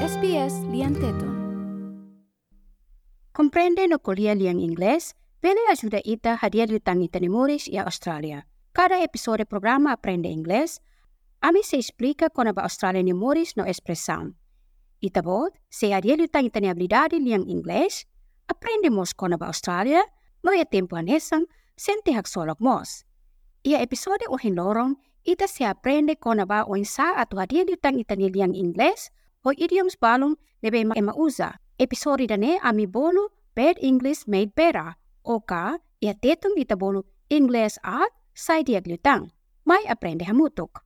[0.00, 1.28] SBS Lianteton.
[3.32, 8.46] Komprende no Corea liang inglés, pele ajuda ita hadia tangi tenimores ya Australia.
[8.72, 10.80] Kada episode programa Aprende Inglés,
[11.42, 14.36] ami se explica con aba Australia nimores no expresan.
[15.00, 18.08] Ita bod, se hadia liutangi teni habilidad liang inglés,
[18.48, 20.00] aprendemos con aba Australia,
[20.42, 21.44] no ya tempo anesan,
[21.76, 23.04] sente hak solok mos.
[23.64, 28.56] Ia episode ohin lorong, ita se aprende con aba oinsa atau hadia tangi ita liang
[28.56, 29.12] inglés,
[29.44, 31.56] o idioms balong lebe ma mauza.
[31.78, 34.94] Episode dane ami bolu Bad English Made Better
[35.24, 39.30] o ka ia tetong ita bolu English at sai diag lutang.
[39.64, 40.84] Mai aprende hamutok.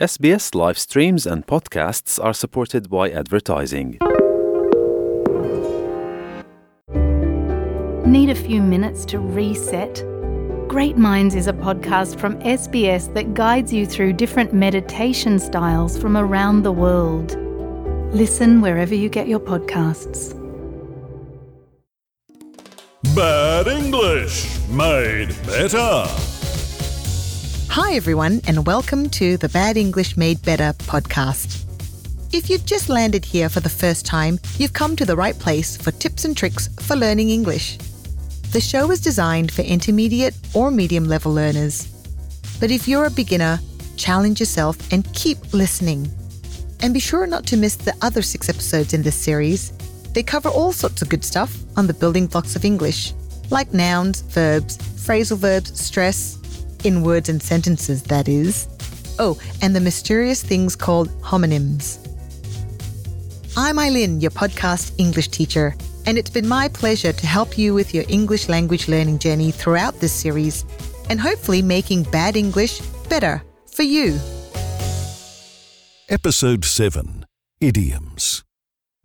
[0.00, 3.98] SBS live streams and podcasts are supported by advertising.
[8.08, 10.02] Need a few minutes to reset?
[10.68, 16.16] Great Minds is a podcast from SBS that guides you through different meditation styles from
[16.16, 17.36] around the world.
[18.12, 20.34] Listen wherever you get your podcasts.
[23.14, 26.04] Bad English made better.
[27.68, 31.64] Hi, everyone, and welcome to the Bad English Made Better podcast.
[32.34, 35.76] If you've just landed here for the first time, you've come to the right place
[35.76, 37.78] for tips and tricks for learning English.
[38.50, 41.86] The show is designed for intermediate or medium level learners.
[42.58, 43.60] But if you're a beginner,
[43.96, 46.10] challenge yourself and keep listening.
[46.82, 49.72] And be sure not to miss the other six episodes in this series.
[50.14, 53.12] They cover all sorts of good stuff on the building blocks of English,
[53.50, 56.38] like nouns, verbs, phrasal verbs, stress,
[56.84, 58.68] in words and sentences, that is.
[59.18, 61.98] Oh, and the mysterious things called homonyms.
[63.56, 65.74] I'm Eileen, your podcast English teacher,
[66.06, 70.00] and it's been my pleasure to help you with your English language learning journey throughout
[70.00, 70.64] this series
[71.10, 74.18] and hopefully making bad English better for you.
[76.10, 77.24] Episode 7
[77.60, 78.42] Idioms.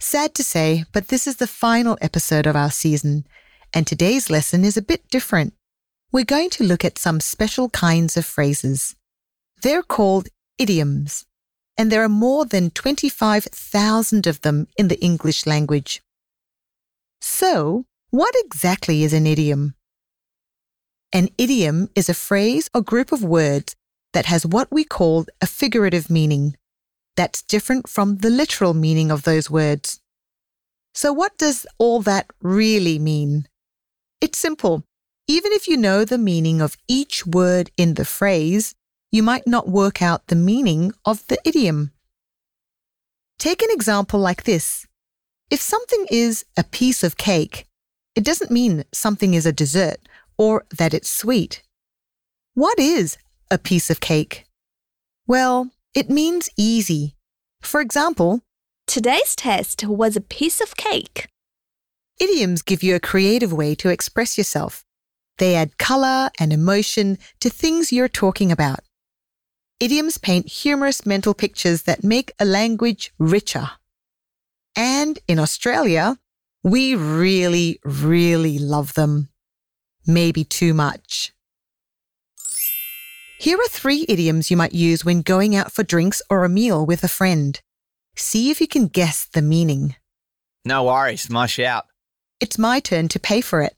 [0.00, 3.26] Sad to say, but this is the final episode of our season,
[3.74, 5.52] and today's lesson is a bit different.
[6.12, 8.96] We're going to look at some special kinds of phrases.
[9.60, 11.26] They're called idioms,
[11.76, 16.00] and there are more than 25,000 of them in the English language.
[17.20, 19.74] So, what exactly is an idiom?
[21.12, 23.76] An idiom is a phrase or group of words
[24.14, 26.56] that has what we call a figurative meaning
[27.16, 30.00] that's different from the literal meaning of those words.
[30.94, 33.48] So, what does all that really mean?
[34.20, 34.84] It's simple.
[35.26, 38.74] Even if you know the meaning of each word in the phrase,
[39.10, 41.92] you might not work out the meaning of the idiom.
[43.38, 44.86] Take an example like this.
[45.50, 47.66] If something is a piece of cake,
[48.14, 49.98] it doesn't mean something is a dessert
[50.38, 51.62] or that it's sweet.
[52.54, 53.18] What is
[53.50, 54.46] a piece of cake?
[55.26, 57.16] Well, it means easy.
[57.62, 58.42] For example,
[58.86, 61.28] Today's test was a piece of cake.
[62.20, 64.84] idioms give you a creative way to express yourself.
[65.38, 68.80] They add color and emotion to things you're talking about.
[69.80, 73.70] Idioms paint humorous mental pictures that make a language richer.
[74.76, 76.18] And in Australia,
[76.62, 79.28] we really, really love them.
[80.06, 81.32] Maybe too much.
[83.38, 86.86] Here are three idioms you might use when going out for drinks or a meal
[86.86, 87.60] with a friend.
[88.16, 89.96] See if you can guess the meaning.
[90.64, 91.84] No worries, my shout.
[92.40, 93.74] It's my turn to pay for it.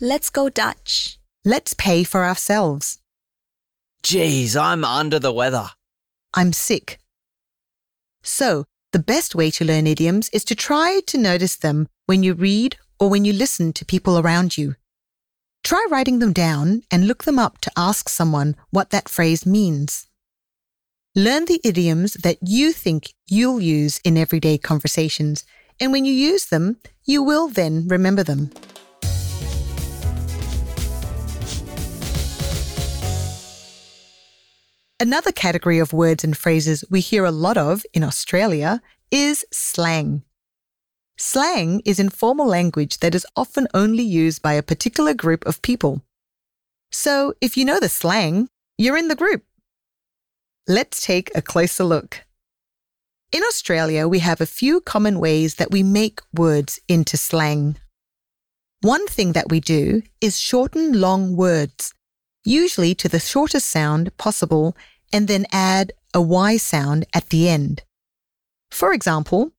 [0.00, 1.18] Let's go Dutch.
[1.44, 2.98] Let's pay for ourselves.
[4.02, 5.70] Geez, I'm under the weather.
[6.34, 6.98] I'm sick.
[8.22, 12.34] So, the best way to learn idioms is to try to notice them when you
[12.34, 14.74] read or when you listen to people around you.
[15.64, 20.08] Try writing them down and look them up to ask someone what that phrase means.
[21.14, 25.44] Learn the idioms that you think you'll use in everyday conversations,
[25.78, 28.50] and when you use them, you will then remember them.
[34.98, 38.80] Another category of words and phrases we hear a lot of in Australia
[39.10, 40.22] is slang.
[41.24, 46.02] Slang is informal language that is often only used by a particular group of people.
[46.90, 49.44] So if you know the slang, you're in the group.
[50.66, 52.24] Let's take a closer look.
[53.30, 57.76] In Australia, we have a few common ways that we make words into slang.
[58.80, 61.94] One thing that we do is shorten long words,
[62.44, 64.76] usually to the shortest sound possible,
[65.12, 67.84] and then add a Y sound at the end.
[68.72, 69.52] For example,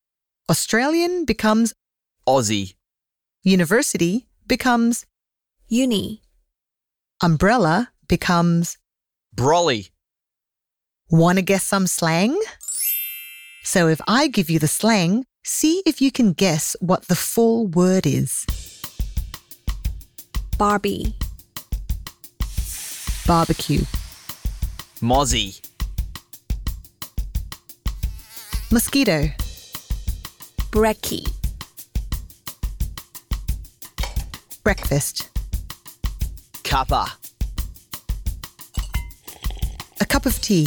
[0.50, 1.74] Australian becomes
[2.28, 2.76] Aussie.
[3.44, 5.06] university becomes
[5.68, 6.22] Uni.
[7.22, 8.78] umbrella becomes
[9.36, 9.90] Brolly.
[11.10, 12.40] Want to guess some slang?
[13.64, 17.68] So if I give you the slang, See if you can guess what the full
[17.68, 18.46] word is.
[20.58, 21.16] Barbie.
[23.28, 23.82] Barbecue,
[25.02, 25.62] Mozzie.
[28.70, 29.30] mosquito,
[30.74, 31.32] Brekkie.
[34.64, 35.30] breakfast,
[36.64, 37.12] Cuppa.
[40.02, 40.66] a cup of tea,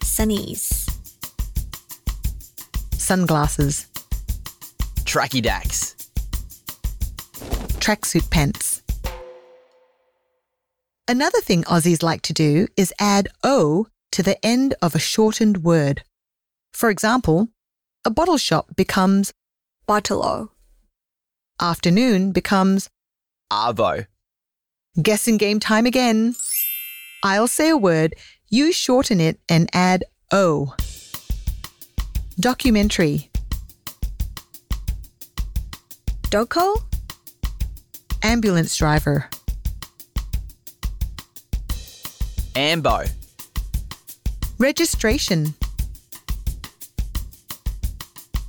[0.00, 0.90] Sunnies.
[2.94, 3.86] sunglasses,
[5.04, 5.94] Tracky Dax.
[7.78, 8.82] tracksuit pants.
[11.06, 15.58] Another thing Aussies like to do is add O to the end of a shortened
[15.58, 16.02] word.
[16.72, 17.50] For example,
[18.04, 19.32] a bottle shop becomes
[19.86, 20.50] Bottle.
[21.60, 22.88] afternoon becomes
[23.52, 24.06] Arvo.
[25.00, 26.34] guessing game time again.
[27.22, 28.14] I'll say a word,
[28.48, 30.74] you shorten it and add O.
[32.38, 33.30] Documentary,
[36.30, 36.84] Doco.
[38.22, 39.28] ambulance driver,
[42.54, 43.04] Ambo.
[44.58, 45.54] registration,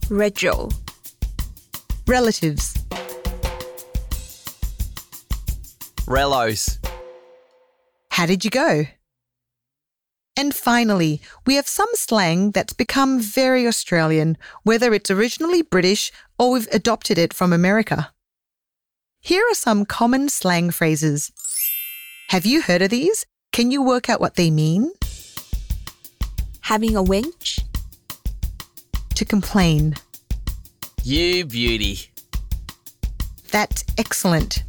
[0.10, 0.74] Rego.
[2.08, 2.74] relatives,
[6.08, 6.80] Relos.
[8.10, 8.86] How did you go?
[10.36, 16.52] And finally, we have some slang that's become very Australian, whether it's originally British or
[16.52, 18.12] we've adopted it from America.
[19.20, 21.32] Here are some common slang phrases.
[22.30, 23.28] Have you heard of these?
[23.52, 24.92] Can you work out what they mean?
[26.62, 27.39] Having a winch.
[29.19, 29.95] To complain.
[31.04, 32.10] You beauty.
[33.51, 34.63] That's excellent.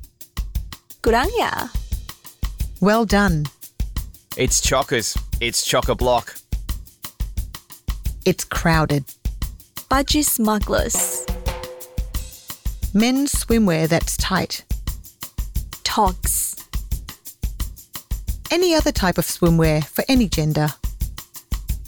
[1.02, 1.70] Kurangya.
[2.80, 3.46] Well done.
[4.36, 5.16] It's chockers.
[5.40, 6.34] It's chock a block.
[8.24, 9.04] It's crowded.
[9.88, 11.24] Budgie smugglers.
[12.92, 14.64] Men's swimwear that's tight.
[15.84, 16.56] Togs.
[18.50, 20.70] Any other type of swimwear for any gender.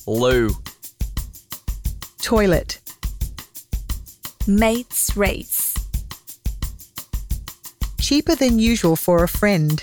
[0.06, 0.61] Loo.
[2.22, 2.78] Toilet.
[4.46, 5.74] Mates race.
[8.00, 9.82] Cheaper than usual for a friend.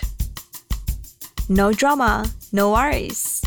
[1.50, 2.32] No drama.
[2.54, 3.44] No worries.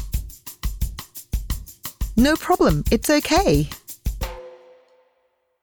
[2.18, 3.70] No problem, it's okay.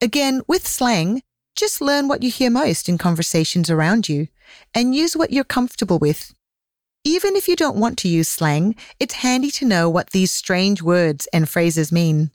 [0.01, 1.21] Again, with slang,
[1.55, 4.27] just learn what you hear most in conversations around you
[4.73, 6.33] and use what you're comfortable with.
[7.03, 10.81] Even if you don't want to use slang, it's handy to know what these strange
[10.81, 12.31] words and phrases mean.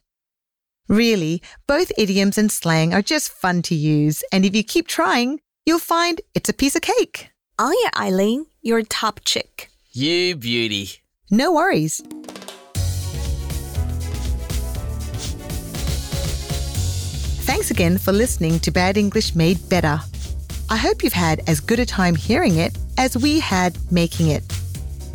[0.89, 5.41] Really, both idioms and slang are just fun to use, and if you keep trying,
[5.65, 7.31] you'll find it's a piece of cake.
[7.59, 9.71] On your Eileen, you're a top chick.
[9.93, 11.03] You beauty.
[11.31, 12.03] No worries.
[17.47, 19.99] Thanks again for listening to Bad English Made Better.
[20.69, 24.43] I hope you've had as good a time hearing it as we had making it.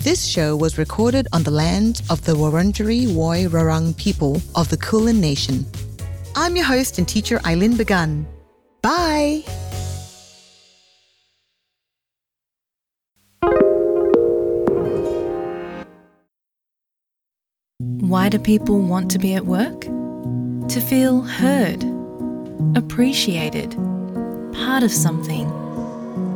[0.02, 4.78] This show was recorded on the land of the Wurundjeri Woi Wurrung people of the
[4.78, 5.66] Kulin Nation.
[6.38, 8.26] I'm your host and teacher Eileen Begun.
[8.82, 9.44] Bye!
[18.00, 19.82] Why do people want to be at work?
[19.82, 21.84] To feel heard,
[22.78, 23.72] appreciated,
[24.54, 25.46] part of something,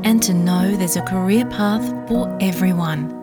[0.04, 3.23] and to know there's a career path for everyone.